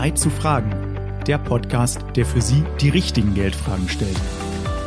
[0.00, 0.70] Zeit zu fragen.
[1.26, 4.18] Der Podcast, der für Sie die richtigen Geldfragen stellt.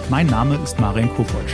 [0.09, 1.53] Mein Name ist Marian Kofotsch.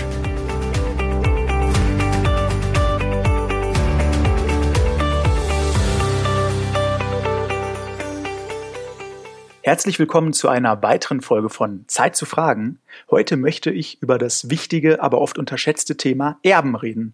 [9.62, 12.80] Herzlich willkommen zu einer weiteren Folge von Zeit zu fragen.
[13.12, 17.14] Heute möchte ich über das wichtige, aber oft unterschätzte Thema Erben reden.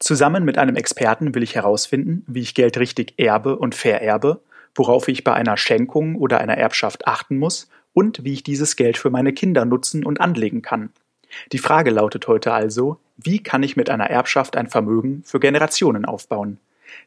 [0.00, 4.40] Zusammen mit einem Experten will ich herausfinden, wie ich Geld richtig erbe und vererbe,
[4.74, 8.96] worauf ich bei einer Schenkung oder einer Erbschaft achten muss und wie ich dieses Geld
[8.96, 10.90] für meine Kinder nutzen und anlegen kann.
[11.52, 16.04] Die Frage lautet heute also, wie kann ich mit einer Erbschaft ein Vermögen für Generationen
[16.04, 16.58] aufbauen?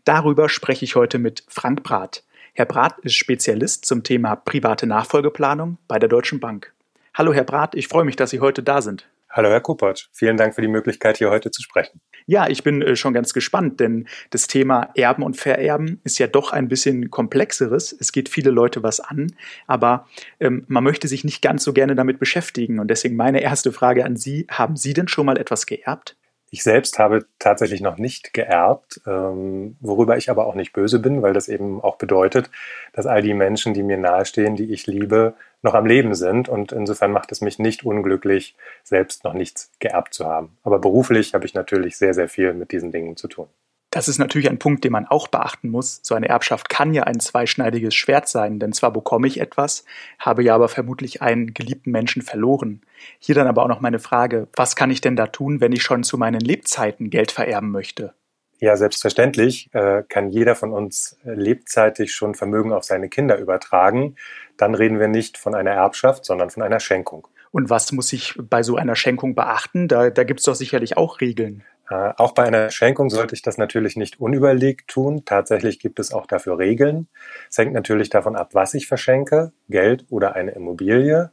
[0.05, 2.23] Darüber spreche ich heute mit Frank Brath.
[2.53, 6.73] Herr Brath ist Spezialist zum Thema private Nachfolgeplanung bei der Deutschen Bank.
[7.13, 9.07] Hallo Herr Brath, ich freue mich, dass Sie heute da sind.
[9.35, 11.99] Hallo Herr Kupert, vielen Dank für die Möglichkeit, hier heute zu sprechen.
[12.27, 16.27] Ja, ich bin äh, schon ganz gespannt, denn das Thema Erben und Vererben ist ja
[16.27, 17.97] doch ein bisschen komplexeres.
[17.99, 19.33] Es geht viele Leute was an,
[19.65, 20.07] aber
[20.39, 22.77] ähm, man möchte sich nicht ganz so gerne damit beschäftigen.
[22.77, 26.15] Und deswegen meine erste Frage an Sie, haben Sie denn schon mal etwas geerbt?
[26.53, 31.23] Ich selbst habe tatsächlich noch nicht geerbt, ähm, worüber ich aber auch nicht böse bin,
[31.23, 32.51] weil das eben auch bedeutet,
[32.93, 36.49] dass all die Menschen, die mir nahestehen, die ich liebe, noch am Leben sind.
[36.49, 40.55] Und insofern macht es mich nicht unglücklich, selbst noch nichts geerbt zu haben.
[40.61, 43.47] Aber beruflich habe ich natürlich sehr, sehr viel mit diesen Dingen zu tun.
[43.93, 45.99] Das ist natürlich ein Punkt, den man auch beachten muss.
[46.01, 49.85] So eine Erbschaft kann ja ein zweischneidiges Schwert sein, denn zwar bekomme ich etwas,
[50.17, 52.81] habe ja aber vermutlich einen geliebten Menschen verloren.
[53.19, 55.83] Hier dann aber auch noch meine Frage, was kann ich denn da tun, wenn ich
[55.83, 58.15] schon zu meinen Lebzeiten Geld vererben möchte?
[58.57, 64.15] Ja, selbstverständlich äh, kann jeder von uns äh, lebzeitig schon Vermögen auf seine Kinder übertragen.
[64.57, 67.27] Dann reden wir nicht von einer Erbschaft, sondern von einer Schenkung.
[67.51, 69.87] Und was muss ich bei so einer Schenkung beachten?
[69.87, 71.63] Da, da gibt es doch sicherlich auch Regeln.
[71.89, 75.25] Äh, auch bei einer Schenkung sollte ich das natürlich nicht unüberlegt tun.
[75.25, 77.07] Tatsächlich gibt es auch dafür Regeln.
[77.49, 81.31] Es hängt natürlich davon ab, was ich verschenke, Geld oder eine Immobilie.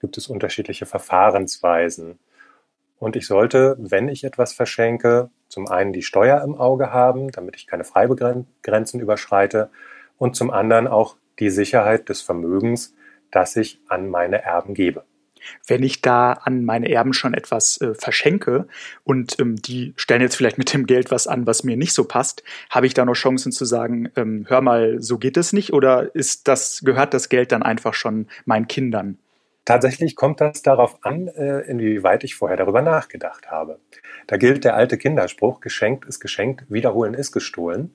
[0.00, 2.18] Gibt es unterschiedliche Verfahrensweisen.
[2.98, 7.56] Und ich sollte, wenn ich etwas verschenke, zum einen die Steuer im Auge haben, damit
[7.56, 9.70] ich keine Freigrenzen überschreite,
[10.18, 12.94] und zum anderen auch die Sicherheit des Vermögens,
[13.30, 15.04] das ich an meine Erben gebe.
[15.66, 18.66] Wenn ich da an meine Erben schon etwas äh, verschenke
[19.04, 22.04] und ähm, die stellen jetzt vielleicht mit dem Geld was an, was mir nicht so
[22.04, 25.72] passt, habe ich da noch Chancen zu sagen, ähm, hör mal, so geht es nicht
[25.72, 29.18] oder ist das, gehört das Geld dann einfach schon meinen Kindern?
[29.64, 33.78] Tatsächlich kommt das darauf an, äh, inwieweit ich vorher darüber nachgedacht habe.
[34.26, 37.94] Da gilt der alte Kinderspruch, geschenkt ist geschenkt, wiederholen ist gestohlen.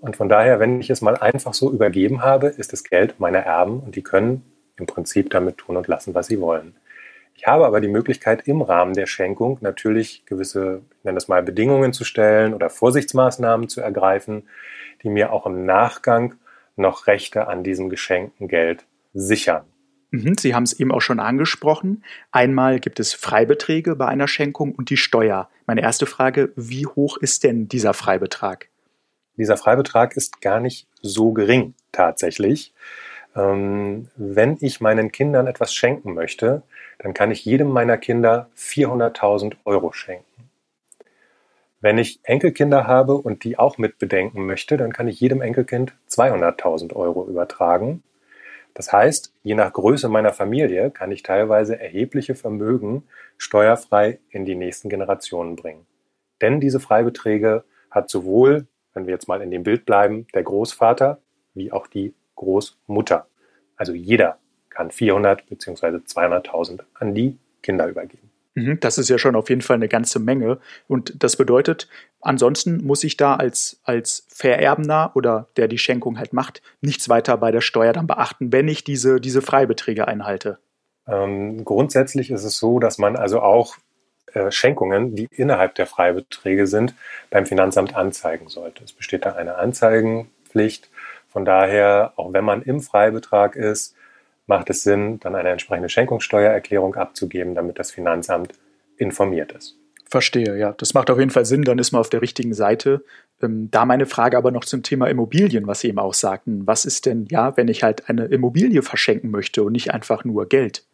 [0.00, 3.38] Und von daher, wenn ich es mal einfach so übergeben habe, ist das Geld meiner
[3.38, 4.42] Erben und die können
[4.78, 6.76] im Prinzip damit tun und lassen, was sie wollen.
[7.34, 11.42] Ich habe aber die Möglichkeit, im Rahmen der Schenkung natürlich gewisse, ich nenne das mal,
[11.42, 14.48] Bedingungen zu stellen oder Vorsichtsmaßnahmen zu ergreifen,
[15.02, 16.34] die mir auch im Nachgang
[16.76, 19.64] noch Rechte an diesem geschenkten Geld sichern.
[20.10, 22.04] Mhm, Sie haben es eben auch schon angesprochen.
[22.30, 25.50] Einmal gibt es Freibeträge bei einer Schenkung und die Steuer.
[25.66, 28.68] Meine erste Frage, wie hoch ist denn dieser Freibetrag?
[29.36, 32.72] Dieser Freibetrag ist gar nicht so gering tatsächlich.
[33.36, 36.62] Ähm, wenn ich meinen Kindern etwas schenken möchte,
[36.98, 40.24] dann kann ich jedem meiner Kinder 400.000 Euro schenken.
[41.80, 45.94] Wenn ich Enkelkinder habe und die auch mit bedenken möchte, dann kann ich jedem Enkelkind
[46.08, 48.02] 200.000 Euro übertragen.
[48.72, 53.04] Das heißt, je nach Größe meiner Familie kann ich teilweise erhebliche Vermögen
[53.36, 55.86] steuerfrei in die nächsten Generationen bringen.
[56.40, 61.20] Denn diese Freibeträge hat sowohl, wenn wir jetzt mal in dem Bild bleiben, der Großvater
[61.54, 63.26] wie auch die Großmutter.
[63.76, 64.38] Also jeder
[64.70, 65.86] kann 400 bzw.
[65.86, 68.30] 200.000 an die Kinder übergeben.
[68.56, 70.58] Mhm, das ist ja schon auf jeden Fall eine ganze Menge.
[70.88, 71.88] Und das bedeutet,
[72.20, 77.36] ansonsten muss ich da als, als Vererbender oder der die Schenkung halt macht, nichts weiter
[77.36, 80.58] bei der Steuer dann beachten, wenn ich diese, diese Freibeträge einhalte.
[81.06, 83.76] Ähm, grundsätzlich ist es so, dass man also auch
[84.32, 86.94] äh, Schenkungen, die innerhalb der Freibeträge sind,
[87.30, 88.84] beim Finanzamt anzeigen sollte.
[88.84, 90.88] Es besteht da eine Anzeigenpflicht.
[91.36, 93.94] Von daher, auch wenn man im Freibetrag ist,
[94.46, 98.54] macht es Sinn, dann eine entsprechende Schenkungssteuererklärung abzugeben, damit das Finanzamt
[98.96, 99.76] informiert ist.
[100.06, 100.72] Verstehe, ja.
[100.78, 103.04] Das macht auf jeden Fall Sinn, dann ist man auf der richtigen Seite.
[103.42, 106.66] Ähm, da meine Frage aber noch zum Thema Immobilien, was Sie eben auch sagten.
[106.66, 110.48] Was ist denn, ja, wenn ich halt eine Immobilie verschenken möchte und nicht einfach nur
[110.48, 110.86] Geld?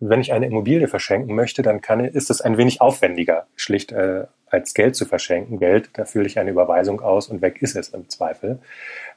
[0.00, 4.26] Wenn ich eine Immobilie verschenken möchte, dann kann, ist es ein wenig aufwendiger, schlicht äh,
[4.50, 5.58] als Geld zu verschenken.
[5.58, 8.60] Geld, da fülle ich eine Überweisung aus und weg ist es im Zweifel.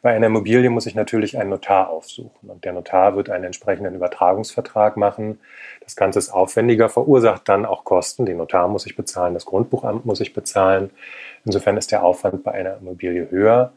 [0.01, 3.93] Bei einer Immobilie muss ich natürlich einen Notar aufsuchen und der Notar wird einen entsprechenden
[3.93, 5.39] Übertragungsvertrag machen.
[5.81, 8.25] Das Ganze ist aufwendiger, verursacht dann auch Kosten.
[8.25, 10.89] Den Notar muss ich bezahlen, das Grundbuchamt muss ich bezahlen.
[11.45, 13.73] Insofern ist der Aufwand bei einer Immobilie höher.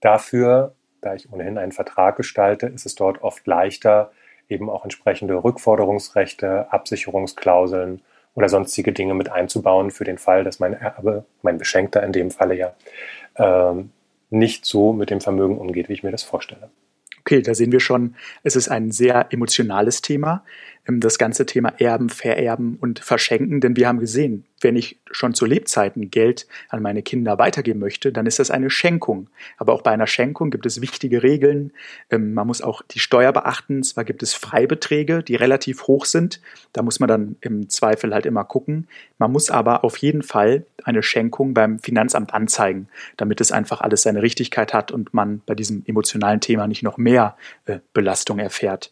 [0.00, 4.10] Dafür Da ich ohnehin einen Vertrag gestalte, ist es dort oft leichter,
[4.48, 8.02] eben auch entsprechende Rückforderungsrechte, Absicherungsklauseln
[8.34, 12.30] oder sonstige Dinge mit einzubauen für den Fall, dass mein Erbe, mein Beschenkter in dem
[12.30, 12.74] Falle ja,
[13.36, 13.92] ähm,
[14.30, 16.70] nicht so mit dem Vermögen umgeht, wie ich mir das vorstelle.
[17.20, 20.44] Okay, da sehen wir schon, es ist ein sehr emotionales Thema,
[20.88, 25.44] das ganze Thema Erben, Vererben und Verschenken, denn wir haben gesehen, wenn ich schon zu
[25.44, 29.28] Lebzeiten Geld an meine Kinder weitergeben möchte, dann ist das eine Schenkung.
[29.56, 31.72] Aber auch bei einer Schenkung gibt es wichtige Regeln.
[32.10, 33.82] Ähm, man muss auch die Steuer beachten.
[33.82, 36.40] Zwar gibt es Freibeträge, die relativ hoch sind.
[36.72, 38.88] Da muss man dann im Zweifel halt immer gucken.
[39.18, 44.02] Man muss aber auf jeden Fall eine Schenkung beim Finanzamt anzeigen, damit es einfach alles
[44.02, 47.36] seine Richtigkeit hat und man bei diesem emotionalen Thema nicht noch mehr
[47.66, 48.90] äh, Belastung erfährt.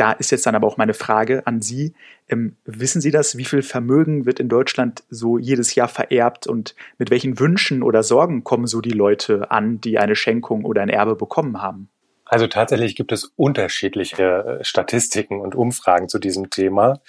[0.00, 1.92] Da ist jetzt dann aber auch meine Frage an Sie.
[2.26, 3.36] Ähm, wissen Sie das?
[3.36, 8.02] Wie viel Vermögen wird in Deutschland so jedes Jahr vererbt und mit welchen Wünschen oder
[8.02, 11.90] Sorgen kommen so die Leute an, die eine Schenkung oder ein Erbe bekommen haben?
[12.24, 17.00] Also tatsächlich gibt es unterschiedliche äh, Statistiken und Umfragen zu diesem Thema.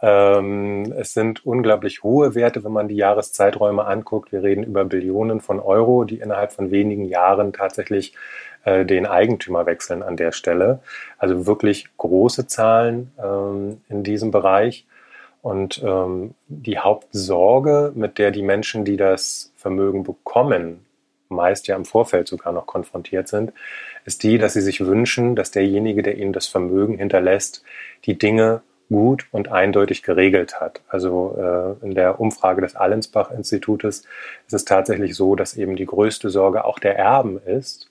[0.00, 4.32] Ähm, es sind unglaublich hohe Werte, wenn man die Jahreszeiträume anguckt.
[4.32, 8.14] Wir reden über Billionen von Euro, die innerhalb von wenigen Jahren tatsächlich
[8.64, 10.80] äh, den Eigentümer wechseln an der Stelle.
[11.18, 14.86] Also wirklich große Zahlen ähm, in diesem Bereich.
[15.42, 20.84] Und ähm, die Hauptsorge, mit der die Menschen, die das Vermögen bekommen,
[21.30, 23.52] meist ja im Vorfeld sogar noch konfrontiert sind,
[24.04, 27.62] ist die, dass sie sich wünschen, dass derjenige, der ihnen das Vermögen hinterlässt,
[28.04, 30.82] die Dinge gut und eindeutig geregelt hat.
[30.88, 34.02] Also äh, in der Umfrage des Allensbach-Institutes
[34.46, 37.88] ist es tatsächlich so, dass eben die größte Sorge auch der Erben ist,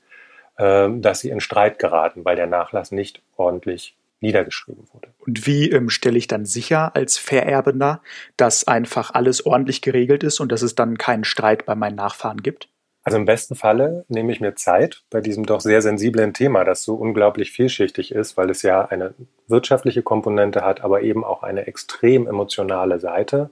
[0.59, 5.09] dass sie in Streit geraten, weil der Nachlass nicht ordentlich niedergeschrieben wurde.
[5.25, 8.01] Und wie ähm, stelle ich dann sicher als Vererbender,
[8.37, 12.41] dass einfach alles ordentlich geregelt ist und dass es dann keinen Streit bei meinen Nachfahren
[12.41, 12.67] gibt?
[13.03, 16.83] Also im besten Falle nehme ich mir Zeit bei diesem doch sehr sensiblen Thema, das
[16.83, 19.13] so unglaublich vielschichtig ist, weil es ja eine
[19.47, 23.51] wirtschaftliche Komponente hat, aber eben auch eine extrem emotionale Seite.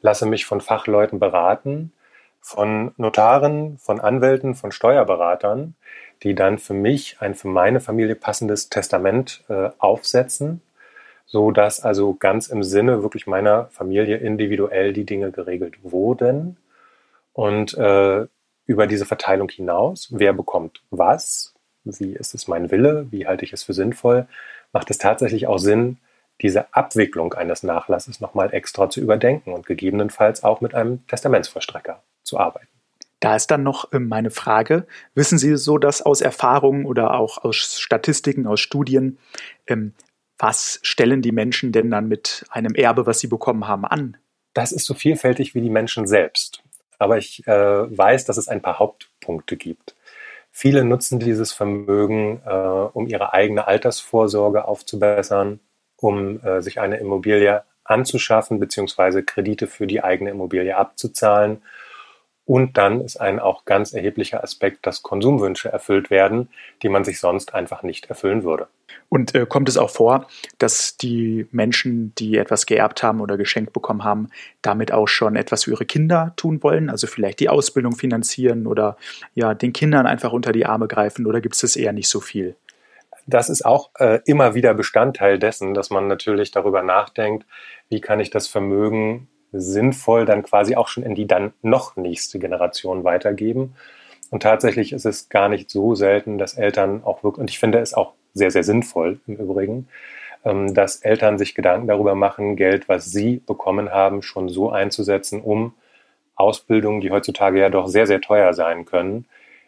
[0.00, 1.92] Lasse mich von Fachleuten beraten,
[2.40, 5.74] von Notaren, von Anwälten, von Steuerberatern,
[6.22, 10.62] die dann für mich ein für meine Familie passendes Testament äh, aufsetzen,
[11.26, 16.56] so dass also ganz im Sinne wirklich meiner Familie individuell die Dinge geregelt wurden.
[17.32, 18.26] Und äh,
[18.66, 23.52] über diese Verteilung hinaus, wer bekommt was, wie ist es mein Wille, wie halte ich
[23.52, 24.26] es für sinnvoll,
[24.72, 25.98] macht es tatsächlich auch Sinn,
[26.40, 32.38] diese Abwicklung eines Nachlasses nochmal extra zu überdenken und gegebenenfalls auch mit einem Testamentsvollstrecker zu
[32.38, 32.68] arbeiten.
[33.20, 37.38] Da ist dann noch ähm, meine Frage, wissen Sie so, dass aus Erfahrungen oder auch
[37.38, 39.18] aus Statistiken, aus Studien,
[39.66, 39.92] ähm,
[40.38, 44.16] was stellen die Menschen denn dann mit einem Erbe, was sie bekommen haben, an?
[44.54, 46.62] Das ist so vielfältig wie die Menschen selbst.
[46.98, 47.52] Aber ich äh,
[47.98, 49.96] weiß, dass es ein paar Hauptpunkte gibt.
[50.52, 55.60] Viele nutzen dieses Vermögen, äh, um ihre eigene Altersvorsorge aufzubessern,
[55.96, 61.62] um äh, sich eine Immobilie anzuschaffen, beziehungsweise Kredite für die eigene Immobilie abzuzahlen
[62.48, 66.48] und dann ist ein auch ganz erheblicher Aspekt, dass Konsumwünsche erfüllt werden,
[66.82, 68.68] die man sich sonst einfach nicht erfüllen würde.
[69.10, 73.74] Und äh, kommt es auch vor, dass die Menschen, die etwas geerbt haben oder geschenkt
[73.74, 74.30] bekommen haben,
[74.62, 76.88] damit auch schon etwas für ihre Kinder tun wollen?
[76.88, 78.96] Also vielleicht die Ausbildung finanzieren oder
[79.34, 82.18] ja, den Kindern einfach unter die Arme greifen oder gibt es das eher nicht so
[82.18, 82.56] viel?
[83.26, 87.44] Das ist auch äh, immer wieder Bestandteil dessen, dass man natürlich darüber nachdenkt,
[87.90, 92.38] wie kann ich das Vermögen sinnvoll dann quasi auch schon in die dann noch nächste
[92.38, 93.74] Generation weitergeben.
[94.30, 97.78] Und tatsächlich ist es gar nicht so selten, dass Eltern auch wirklich, und ich finde
[97.78, 99.88] es auch sehr, sehr sinnvoll im Übrigen,
[100.44, 105.40] ähm, dass Eltern sich Gedanken darüber machen, Geld, was sie bekommen haben, schon so einzusetzen,
[105.40, 105.74] um
[106.36, 109.26] Ausbildungen, die heutzutage ja doch sehr, sehr teuer sein können,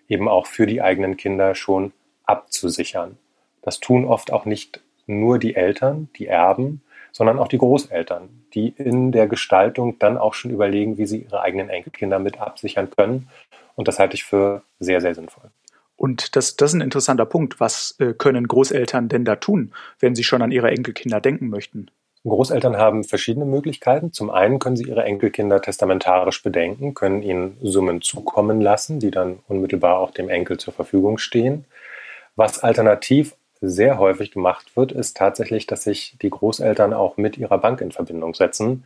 [0.08, 1.92] eben auch für die eigenen Kinder schon
[2.24, 3.18] abzusichern.
[3.62, 6.82] Das tun oft auch nicht nur die Eltern, die Erben,
[7.12, 11.40] sondern auch die Großeltern, die in der Gestaltung dann auch schon überlegen, wie sie ihre
[11.40, 13.28] eigenen Enkelkinder mit absichern können.
[13.76, 15.50] Und das halte ich für sehr, sehr sinnvoll.
[15.96, 17.60] Und das, das ist ein interessanter Punkt.
[17.60, 21.90] Was äh, können Großeltern denn da tun, wenn sie schon an ihre Enkelkinder denken möchten?
[22.24, 24.12] Großeltern haben verschiedene Möglichkeiten.
[24.12, 29.40] Zum einen können sie ihre Enkelkinder testamentarisch bedenken, können ihnen Summen zukommen lassen, die dann
[29.48, 31.64] unmittelbar auch dem Enkel zur Verfügung stehen.
[32.36, 37.58] Was alternativ sehr häufig gemacht wird, ist tatsächlich, dass sich die Großeltern auch mit ihrer
[37.58, 38.84] Bank in Verbindung setzen,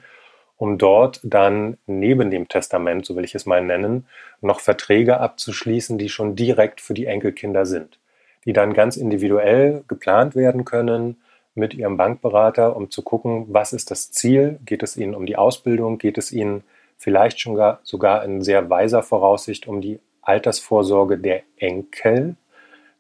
[0.57, 4.07] um dort dann neben dem Testament, so will ich es mal nennen,
[4.41, 7.99] noch Verträge abzuschließen, die schon direkt für die Enkelkinder sind,
[8.45, 11.17] die dann ganz individuell geplant werden können
[11.55, 15.37] mit ihrem Bankberater, um zu gucken, was ist das Ziel, geht es ihnen um die
[15.37, 16.65] Ausbildung, geht es ihnen
[16.99, 22.37] vielleicht schon gar, sogar in sehr weiser Voraussicht um die Altersvorsorge der Enkel,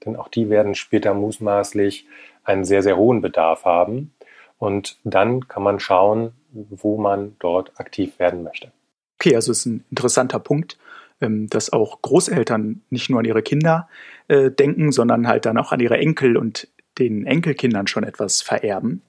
[0.05, 2.07] denn auch die werden später mutmaßlich
[2.45, 4.13] einen sehr, sehr hohen Bedarf haben.
[4.59, 8.73] Und dann kann man schauen, wo man dort aktiv werden möchte.
[9.19, 10.79] Okay, also es ist ein interessanter Punkt,
[11.21, 13.89] ähm, dass auch Großeltern nicht nur an ihre Kinder
[14.29, 16.69] äh, denken, sondern halt dann auch an ihre Enkel und
[16.99, 19.03] den Enkelkindern schon etwas vererben.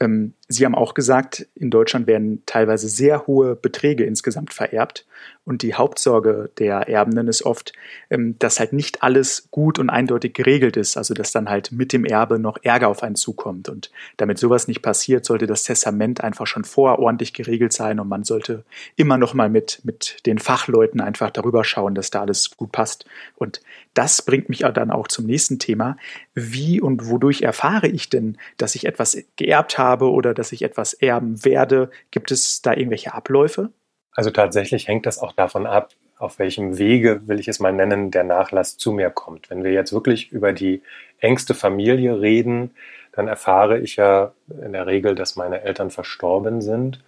[0.00, 5.06] Ähm, Sie haben auch gesagt, in Deutschland werden teilweise sehr hohe Beträge insgesamt vererbt.
[5.44, 7.72] Und die Hauptsorge der Erbenden ist oft,
[8.10, 10.96] ähm, dass halt nicht alles gut und eindeutig geregelt ist.
[10.96, 13.68] Also dass dann halt mit dem Erbe noch Ärger auf einen zukommt.
[13.68, 18.00] Und damit sowas nicht passiert, sollte das Testament einfach schon vorher ordentlich geregelt sein.
[18.00, 18.64] Und man sollte
[18.96, 23.04] immer noch mal mit, mit den Fachleuten einfach darüber schauen, dass da alles gut passt.
[23.36, 23.60] Und
[23.94, 25.96] das bringt mich dann auch zum nächsten Thema.
[26.34, 30.94] Wie und wodurch erfahre ich denn, dass ich etwas geerbt habe oder dass ich etwas
[30.94, 31.90] erben werde?
[32.10, 33.70] Gibt es da irgendwelche Abläufe?
[34.12, 38.10] Also tatsächlich hängt das auch davon ab, auf welchem Wege, will ich es mal nennen,
[38.10, 39.50] der Nachlass zu mir kommt.
[39.50, 40.82] Wenn wir jetzt wirklich über die
[41.20, 42.72] engste Familie reden,
[43.12, 47.02] dann erfahre ich ja in der Regel, dass meine Eltern verstorben sind.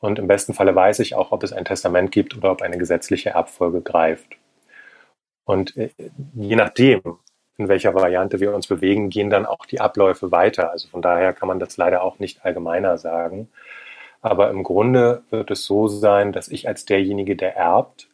[0.00, 2.78] Und im besten Falle weiß ich auch, ob es ein Testament gibt oder ob eine
[2.78, 4.36] gesetzliche Erbfolge greift.
[5.44, 5.90] Und äh,
[6.34, 7.00] je nachdem,
[7.58, 10.70] in welcher Variante wir uns bewegen, gehen dann auch die Abläufe weiter.
[10.70, 13.48] Also von daher kann man das leider auch nicht allgemeiner sagen.
[14.22, 18.08] Aber im Grunde wird es so sein, dass ich als derjenige, der erbt,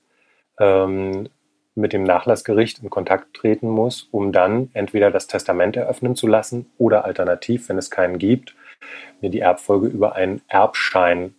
[0.59, 1.29] ähm,
[1.75, 6.71] mit dem Nachlassgericht in Kontakt treten muss, um dann entweder das Testament eröffnen zu lassen
[6.79, 8.55] oder alternativ, wenn es keinen gibt,
[9.21, 11.35] mir die Erbfolge über einen Erbschein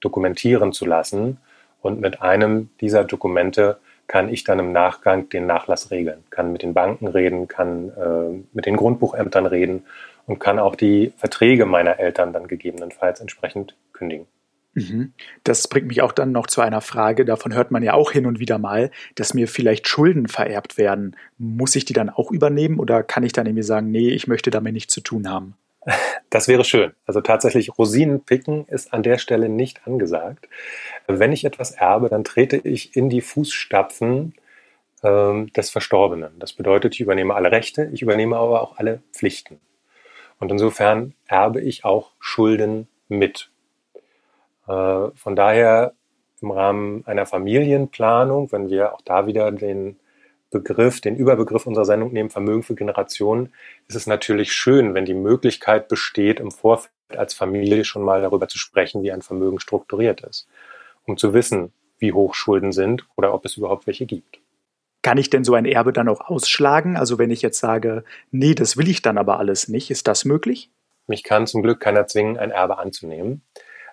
[0.00, 1.38] dokumentieren zu lassen
[1.82, 3.78] und mit einem dieser Dokumente
[4.10, 8.42] kann ich dann im Nachgang den Nachlass regeln, kann mit den Banken reden, kann äh,
[8.52, 9.84] mit den Grundbuchämtern reden
[10.26, 14.26] und kann auch die Verträge meiner Eltern dann gegebenenfalls entsprechend kündigen.
[14.74, 15.12] Mhm.
[15.44, 18.26] Das bringt mich auch dann noch zu einer Frage, davon hört man ja auch hin
[18.26, 21.14] und wieder mal, dass mir vielleicht Schulden vererbt werden.
[21.38, 24.50] Muss ich die dann auch übernehmen oder kann ich dann irgendwie sagen, nee, ich möchte
[24.50, 25.54] damit nichts zu tun haben?
[26.28, 26.92] Das wäre schön.
[27.06, 30.48] Also tatsächlich Rosinen picken ist an der Stelle nicht angesagt.
[31.06, 34.34] Wenn ich etwas erbe, dann trete ich in die Fußstapfen
[35.02, 36.38] ähm, des Verstorbenen.
[36.38, 39.60] Das bedeutet, ich übernehme alle Rechte, ich übernehme aber auch alle Pflichten.
[40.38, 43.50] Und insofern erbe ich auch Schulden mit.
[44.68, 45.94] Äh, von daher
[46.40, 49.98] im Rahmen einer Familienplanung, wenn wir auch da wieder den
[50.50, 53.52] Begriff, den Überbegriff unserer Sendung nehmen, Vermögen für Generationen,
[53.88, 58.48] ist es natürlich schön, wenn die Möglichkeit besteht, im Vorfeld als Familie schon mal darüber
[58.48, 60.48] zu sprechen, wie ein Vermögen strukturiert ist,
[61.06, 64.40] um zu wissen, wie hoch Schulden sind oder ob es überhaupt welche gibt.
[65.02, 66.96] Kann ich denn so ein Erbe dann auch ausschlagen?
[66.96, 70.24] Also wenn ich jetzt sage, nee, das will ich dann aber alles nicht, ist das
[70.24, 70.70] möglich?
[71.06, 73.42] Mich kann zum Glück keiner zwingen, ein Erbe anzunehmen.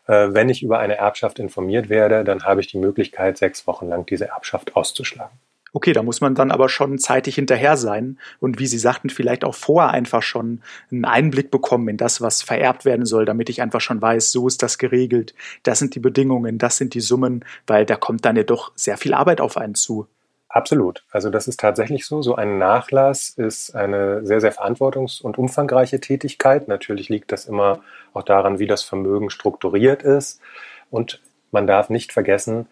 [0.06, 3.88] Äh, wenn ich über eine Erbschaft informiert werde, dann habe ich die Möglichkeit, sechs Wochen
[3.88, 5.38] lang diese Erbschaft auszuschlagen.
[5.78, 9.46] Okay, da muss man dann aber schon zeitig hinterher sein und wie Sie sagten, vielleicht
[9.46, 13.62] auch vorher einfach schon einen Einblick bekommen in das, was vererbt werden soll, damit ich
[13.62, 17.46] einfach schon weiß, so ist das geregelt, das sind die Bedingungen, das sind die Summen,
[17.68, 20.08] weil da kommt dann ja doch sehr viel Arbeit auf einen zu.
[20.50, 21.04] Absolut.
[21.12, 22.24] Also das ist tatsächlich so.
[22.24, 26.68] So ein Nachlass ist eine sehr, sehr verantwortungs- und umfangreiche Tätigkeit.
[26.68, 27.82] Natürlich liegt das immer
[28.14, 30.42] auch daran, wie das Vermögen strukturiert ist.
[30.90, 32.68] Und man darf nicht vergessen,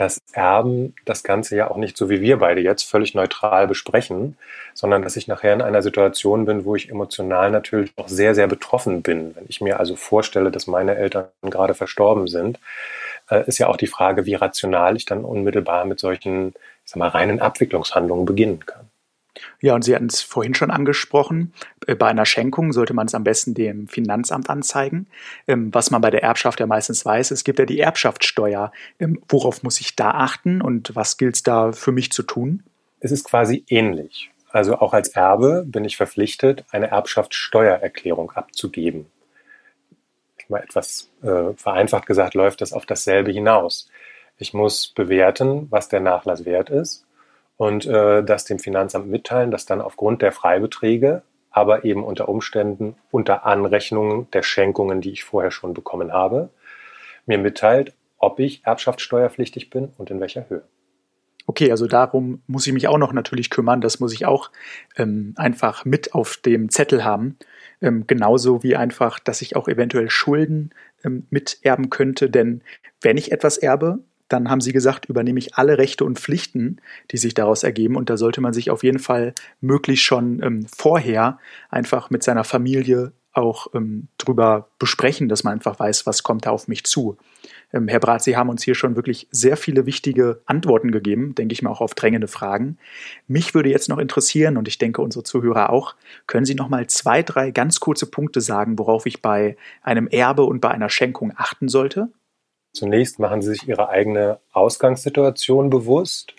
[0.00, 4.38] dass Erben das Ganze ja auch nicht so wie wir beide jetzt völlig neutral besprechen,
[4.72, 8.46] sondern dass ich nachher in einer Situation bin, wo ich emotional natürlich auch sehr, sehr
[8.46, 9.36] betroffen bin.
[9.36, 12.58] Wenn ich mir also vorstelle, dass meine Eltern gerade verstorben sind,
[13.28, 16.54] äh, ist ja auch die Frage, wie rational ich dann unmittelbar mit solchen,
[16.86, 18.88] ich sag mal, reinen Abwicklungshandlungen beginnen kann.
[19.60, 21.52] Ja, und Sie hatten es vorhin schon angesprochen.
[21.86, 25.06] Äh, bei einer Schenkung sollte man es am besten dem Finanzamt anzeigen.
[25.46, 28.72] Ähm, was man bei der Erbschaft ja meistens weiß, es gibt ja die Erbschaftssteuer.
[28.98, 32.62] Ähm, worauf muss ich da achten und was gilt es da für mich zu tun?
[33.00, 34.30] Es ist quasi ähnlich.
[34.50, 39.06] Also auch als Erbe bin ich verpflichtet, eine Erbschaftssteuererklärung abzugeben.
[40.48, 43.88] Mal etwas äh, vereinfacht gesagt, läuft das auf dasselbe hinaus.
[44.36, 47.06] Ich muss bewerten, was der Nachlass wert ist
[47.60, 52.96] und äh, das dem Finanzamt mitteilen, dass dann aufgrund der Freibeträge, aber eben unter Umständen
[53.10, 56.48] unter Anrechnungen der Schenkungen, die ich vorher schon bekommen habe,
[57.26, 60.62] mir mitteilt, ob ich erbschaftssteuerpflichtig bin und in welcher Höhe.
[61.46, 63.82] Okay, also darum muss ich mich auch noch natürlich kümmern.
[63.82, 64.50] Das muss ich auch
[64.96, 67.36] ähm, einfach mit auf dem Zettel haben.
[67.82, 70.70] Ähm, genauso wie einfach, dass ich auch eventuell Schulden
[71.04, 72.30] ähm, miterben könnte.
[72.30, 72.62] Denn
[73.02, 73.98] wenn ich etwas erbe,
[74.30, 77.96] dann haben sie gesagt, übernehme ich alle Rechte und Pflichten, die sich daraus ergeben.
[77.96, 82.44] Und da sollte man sich auf jeden Fall möglichst schon ähm, vorher einfach mit seiner
[82.44, 87.16] Familie auch ähm, drüber besprechen, dass man einfach weiß, was kommt da auf mich zu.
[87.72, 91.52] Ähm, Herr Brat, Sie haben uns hier schon wirklich sehr viele wichtige Antworten gegeben, denke
[91.52, 92.78] ich mal auch auf drängende Fragen.
[93.28, 95.94] Mich würde jetzt noch interessieren, und ich denke unsere Zuhörer auch,
[96.26, 100.42] können Sie noch mal zwei, drei ganz kurze Punkte sagen, worauf ich bei einem Erbe
[100.42, 102.08] und bei einer Schenkung achten sollte?
[102.72, 106.34] Zunächst machen Sie sich Ihre eigene Ausgangssituation bewusst.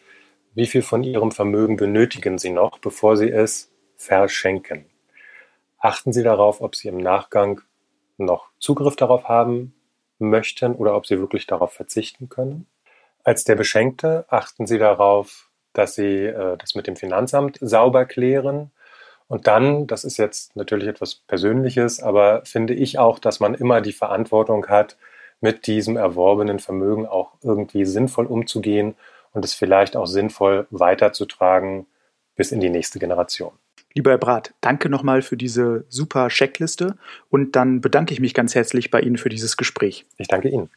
[0.54, 4.86] Wie viel von Ihrem Vermögen benötigen Sie noch, bevor Sie es verschenken?
[5.78, 7.62] Achten Sie darauf, ob Sie im Nachgang
[8.18, 9.74] noch Zugriff darauf haben
[10.20, 12.68] möchten oder ob Sie wirklich darauf verzichten können.
[13.24, 18.72] Als der Beschenkte achten Sie darauf, dass Sie äh, das mit dem Finanzamt sauber klären.
[19.28, 23.82] Und dann, das ist jetzt natürlich etwas Persönliches, aber finde ich auch, dass man immer
[23.82, 24.98] die Verantwortung hat,
[25.42, 28.96] mit diesem erworbenen Vermögen auch irgendwie sinnvoll umzugehen
[29.34, 31.88] und es vielleicht auch sinnvoll weiterzutragen
[32.36, 33.52] bis in die nächste Generation.
[33.94, 36.96] Lieber Herr Brat, danke nochmal für diese super Checkliste
[37.30, 40.06] und dann bedanke ich mich ganz herzlich bei Ihnen für dieses Gespräch.
[40.18, 40.70] Ich danke Ihnen.